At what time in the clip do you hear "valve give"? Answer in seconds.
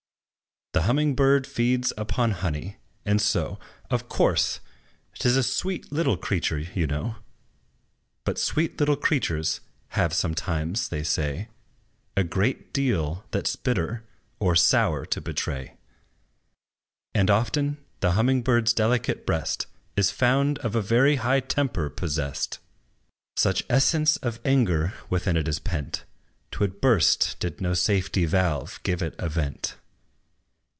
28.23-29.01